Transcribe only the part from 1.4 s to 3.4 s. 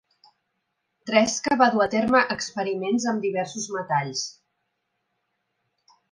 va dur a terme experiments amb